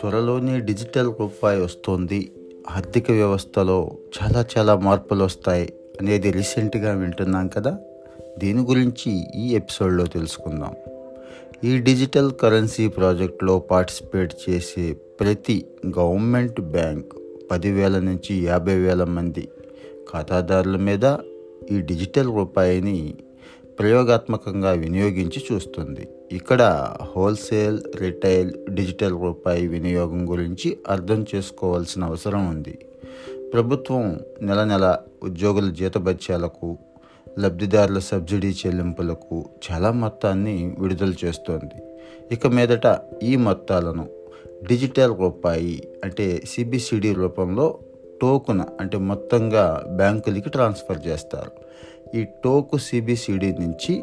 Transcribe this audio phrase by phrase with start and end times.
[0.00, 2.30] త్వరలోనే డిజిటల్ రూపాయి వస్తుంది.
[2.70, 3.90] ఆర్థిక వ్యవస్థలో
[4.22, 7.78] చాలా చాలా మార్పులు వస్తాయి అనేది రీసెంట్గా వింటున్నాం కదా?
[8.38, 10.74] దీని గురించి ఈ ఎపిసోడ్లో తెలుసుకుందాం.
[11.64, 15.64] ఈ డిజిటల్ కరెన్సీ ప్రాజెక్ట్లో పార్టిసిపేట్ చేసే ప్రతి
[15.98, 17.12] గవర్నమెంట్ బ్యాంక్
[17.50, 19.48] పదివేల నుంచి యాభై వేల మంది
[20.12, 21.04] ఖాతాదారుల మీద
[21.72, 23.14] ఈ డిజిటల్ రూపాయిని
[23.78, 26.08] ప్రయోగాత్మకంగా వినియోగించి చూస్తుంది.
[26.32, 32.78] ఇక్కడ హోల్సేల్ రిటైల్ డిజిటల్ రూపాయి వినియోగం గురించి అర్థం చేసుకోవాల్సిన అవసరం ఉంది.
[33.52, 36.78] ప్రభుత్వం నెల నెల ఉద్యోగుల జీతభత్యాలకు
[37.38, 41.78] లబ్ధిదారుల సబ్సిడీ చెల్లింపులకు చాలా మొత్తాన్ని విడుదల చేస్తోంది.
[42.32, 44.08] ఇక మీదట ఈ మొత్తాలను
[44.66, 47.78] డిజిటల్ రూపాయి అంటే సిబిసిడి రూపంలో
[48.22, 51.66] టోకున అంటే మొత్తంగా బ్యాంకులకి ట్రాన్స్ఫర్ చేస్తారు.
[52.14, 54.02] ఈ టోకు సిబిసిడి నుంచి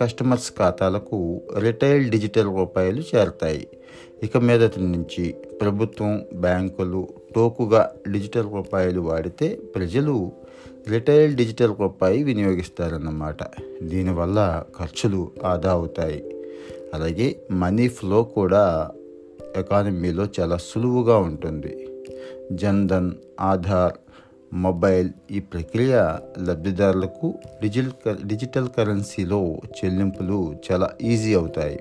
[0.00, 3.68] కస్టమర్స్ ఖాతాలకు రిటైల్ డిజిటల్ రూపాయలు చేరతాయి.
[4.22, 10.32] ఇక మీదటి నుంచి ప్రభుత్వం బ్యాంకులు టోకుగా డిజిటల్ రూపాయలు వాడితే ప్రజలు
[10.88, 13.36] రిటైల్ డిజిటల్ రూపాయి వినియోగిస్తారన్నమాట.
[13.82, 16.44] దీనివల్ల ఖర్చులు ఆదా అవుతాయి.
[16.94, 18.90] అలాగే మనీ ఫ్లో కూడా
[19.56, 21.88] ఎకానమీలో చాలా సులువుగా ఉంటుంది.
[22.52, 24.03] జన్ధన్ ఆధార్
[24.54, 31.80] మొబైల్ ఈ ప్రక్రియ లబ్ధిదారులకు డిజిటల్ డిజిటల్ కరెన్సీలో చెల్లింపులు చాలా ఈజీ అవుతాయి.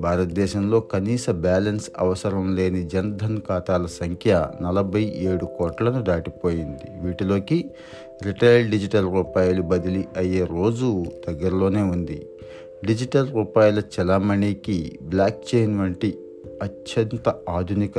[0.00, 7.00] భారతదేశంలో కనీస బ్యాలెన్స్ అవసరం లేని జన్ధన్ ఖాతాల సంఖ్య నలభై ఏడు కోట్లను దాటిపోయింది.
[7.00, 7.70] వీటిలోకి
[8.22, 12.26] రిటైల్ డిజిటల్ రూపాయలు బదిలీ అయ్యే రోజు దగ్గరలోనే ఉంది.
[12.84, 16.18] డిజిటల్ రూపాయల చలామణికి బ్లాక్ చైన్ వంటి
[16.62, 17.98] అత్యంత ఆధునిక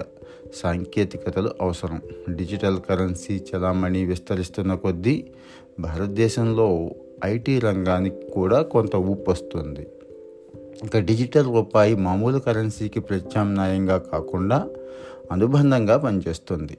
[0.53, 2.01] సాంకేతికతలు అవసరం.
[2.35, 5.25] డిజిటల్ కరెన్సీ చలామణి విస్తరిస్తున్న కొద్దీ
[5.79, 6.89] భారతదేశంలో
[7.25, 9.87] ఐటీ రంగానికి కూడా కొంత ఊపు వస్తుంది.
[10.83, 14.69] ఇంకా డిజిటల్ రూపాయి మామూలు కరెన్సీకి ప్రత్యామ్నాయంగా కాకుండా
[15.31, 16.77] అనుబంధంగా పనిచేస్తుంది.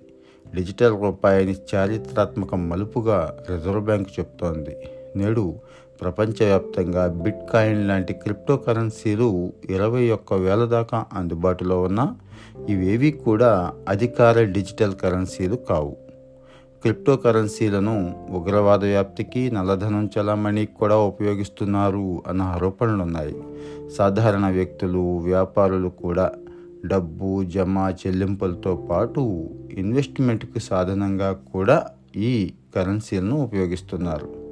[0.54, 4.76] డిజిటల్ రూపాయిని చారిత్రాత్మక మలుపుగా రిజర్వ్ బ్యాంక్ చెప్తోంది.
[5.16, 5.54] నేడు
[6.00, 12.14] ప్రపంచవ్యాప్తంగా బిట్ కాయిన్ లాంటి క్రిప్టో కరెన్సీలు ఇరవై ఒక్క వేల దాకా అందుబాటులో ఉన్న
[12.68, 15.96] ఇవేవి కూడా అధికార డిజిటల్ కరెన్సీలు కావు.
[16.82, 23.42] క్రిప్టో కరెన్సీలను ఉగ్రవాద వ్యాప్తికి నల్లధనం చలామణికి కూడా ఉపయోగిస్తున్నారు అన్న ఆరోపణలు ఉన్నాయి
[23.96, 26.32] సాధారణ వ్యక్తులు వ్యాపారులు కూడా
[26.86, 31.86] డబ్బు జమ చెల్లింపులతో పాటు ఇన్వెస్ట్మెంట్కి సాధనంగా కూడా
[32.16, 34.45] ఈ కరెన్సీలను ఉపయోగిస్తున్నారు.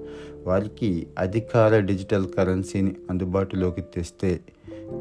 [0.47, 4.41] వారికి అధికార డిజిటల్ కరెన్సీని అందుబాటులోకి తెస్తే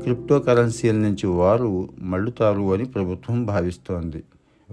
[0.02, 4.24] క్రిప్టో కరెన్సీల నుంచి వారు మళ్ళుతారు అని ప్రభుత్వం భావిస్తోంది.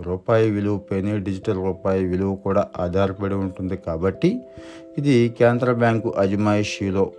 [0.02, 4.40] రూపాయి విలువపైనే డిజిటల్ రూపాయి విలువ కూడా ఆధారపడి ఉంటుంది కాబట్టి
[4.98, 7.12] ఇది కేంద్ర బ్యాంకు అజమాయిషీలో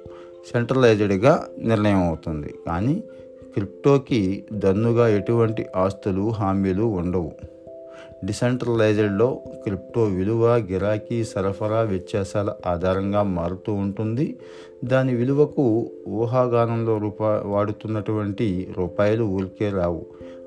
[0.54, 2.54] సెంట్రలైజ్డ్గా నిర్ణయం అవుతుంది.
[2.68, 3.04] కానీ
[3.54, 7.32] క్రిప్టోకి దన్నుగా ఎటువంటి ఆస్తులు హామీలు ఉండవు.
[8.26, 14.38] డిసెంట్రలైజ్డ్లో క్రిప్టో విలువ గిరాకీ సరఫరా వ్యత్యాసాల ఆధారంగా మారుతూ ఉంటుంది.
[14.86, 20.06] దాని విలువకు ఊహాగానంలో రూపా వాడుతున్నటువంటి రూపాయలు ఊరికే రావు.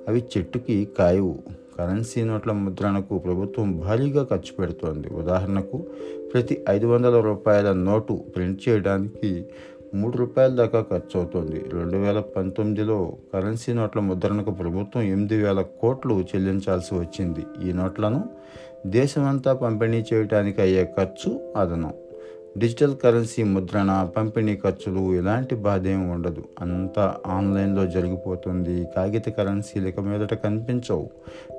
[0.09, 1.34] అవి చెట్టుకి కాయవు.
[1.78, 5.09] కరెన్సీ నోట్ల ముద్రణకు ప్రభుత్వం భారీగా ఖర్చు పెడుతోంది.
[5.09, 5.82] ఉదాహరణకు
[6.34, 9.44] ప్రతి ఐదు వందల రూపాయల నోటు ప్రింట్ చేయడానికి
[9.94, 16.15] మూడు రూపాయల దాకా ఖర్చు అవుతోంది రెండు వేల పంతొమ్మిదిలో కరెన్సీ నోట్ల ముద్రణకు ప్రభుత్వం ఎనిమిది వేల కోట్లు
[16.21, 17.43] చెల్లించాల్సి వచ్చింది.
[17.69, 18.21] ఈ నోట్లను
[18.87, 21.93] దేశమంతా పంపిణీ చేయడానికి అయ్యే ఖర్చు అదనం.
[22.59, 26.44] డిజిటల్ కరెన్సీ ముద్రణ పంపిణీ ఖర్చులు ఎలాంటి బాధ ఏమి ఉండదు.
[26.60, 28.87] అంతా ఆన్లైన్లో జరిగిపోతుంది.
[28.97, 31.10] కాగిత కరెన్సీలు ఇక మీదట కనిపించవు.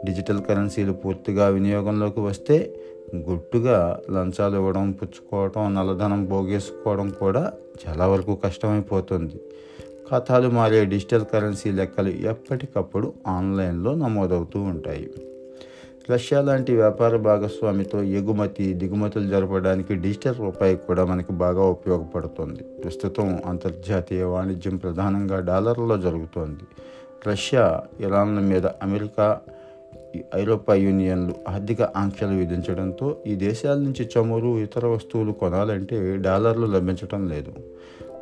[0.06, 2.76] డిజిటల్ కరెన్సీలు పూర్తిగా వినియోగంలోకి వస్తే
[3.16, 7.54] గుట్టుగా లంచాలు ఇవ్వడం పుచ్చుకోవడం నల్లధనం పోగేసుకోవడం కూడా
[7.88, 9.42] చాలా వరకు కష్టమైపోతుంది.
[10.12, 15.10] ఖాతాలు మారే డిజిటల్ కరెన్సీ లెక్కలు ఎప్పటికప్పుడు ఆన్లైన్లో నమోదవుతూ ఉంటాయి.
[16.12, 22.64] రష్యా లాంటి వ్యాపార భాగస్వామితో ఎగుమతి దిగుమతులు జరపడానికి డిజిటల్ రూపాయి కూడా మనకి బాగా ఉపయోగపడుతుంది.
[22.64, 26.64] ప్రస్తుతం అంతర్జాతీయ వాణిజ్యం ప్రధానంగా డాలర్లో జరుగుతోంది.
[27.30, 29.40] రష్యా ఇరాన్ల మీద అమెరికా
[30.36, 37.52] ఐరోపా యూనియన్లు ఆర్థిక ఆంక్షలు విధించడంతో ఈ దేశాల నుంచి చమురు ఇతర వస్తువులు కొనాలంటే డాలర్లు లభించడం లేదు.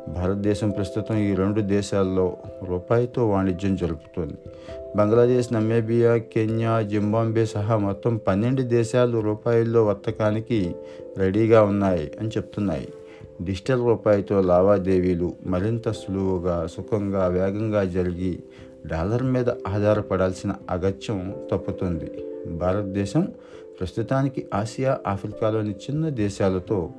[0.08, 2.36] భారతదేశం ప్రస్తుతం ఈ రెండు దేశాల్లో
[2.68, 4.34] రూపాయితో వాణిజ్యం జరుపుతోంది.
[4.96, 10.74] బంగ్లాదేశ్ నమేబియా కెన్యా జింబాంబే సహా మొత్తం పన్నెండు దేశాలు రూపాయల్లో వర్తకానికి
[11.18, 12.88] రెడీగా ఉన్నాయి అని చెప్తున్నాయి.
[13.42, 18.38] డిజిటల్ రూపాయితో లావాదేవీలు మరింత సులువుగా సుఖంగా వేగంగా జరిగి
[18.86, 22.33] డాలర్ మీద ఆధారపడాల్సిన అగత్యం తప్పుతుంది.
[22.46, 23.28] భారతదేశం
[23.80, 26.90] ప్రస్తుతానికి ఆసియా ఆఫ్రికాలోని చిన్న దేశాలతో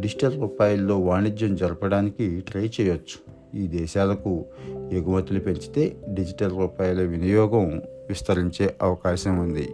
[0.00, 3.34] డిజిటల్ రూపాయల్లో వాణిజ్యం జరపడానికి ట్రై చేయొచ్చు.
[3.58, 4.44] ఈ దేశాలకు
[4.92, 9.68] ఎగుమతులు పెంచితే డిజిటల్ రూపాయల వినియోగం విస్తరించే అవకాశం ఉంది.